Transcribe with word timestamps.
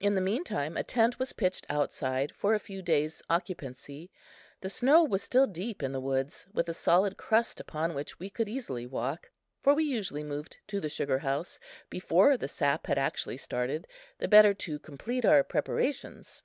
In 0.00 0.14
the 0.14 0.22
meantime 0.22 0.74
a 0.78 0.82
tent 0.82 1.18
was 1.18 1.34
pitched 1.34 1.66
outside 1.68 2.32
for 2.32 2.54
a 2.54 2.58
few 2.58 2.80
days' 2.80 3.20
occupancy. 3.28 4.10
The 4.62 4.70
snow 4.70 5.04
was 5.04 5.22
still 5.22 5.46
deep 5.46 5.82
in 5.82 5.92
the 5.92 6.00
woods, 6.00 6.46
with 6.54 6.66
a 6.70 6.72
solid 6.72 7.18
crust 7.18 7.60
upon 7.60 7.92
which 7.92 8.18
we 8.18 8.30
could 8.30 8.48
easily 8.48 8.86
walk; 8.86 9.30
for 9.60 9.74
we 9.74 9.84
usually 9.84 10.24
moved 10.24 10.56
to 10.68 10.80
the 10.80 10.88
sugar 10.88 11.18
house 11.18 11.58
before 11.90 12.38
the 12.38 12.48
sap 12.48 12.86
had 12.86 12.96
actually 12.96 13.36
started, 13.36 13.86
the 14.16 14.28
better 14.28 14.54
to 14.54 14.78
complete 14.78 15.26
our 15.26 15.44
preparations. 15.44 16.42